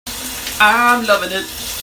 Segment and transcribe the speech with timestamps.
[0.59, 1.77] I'm loving it.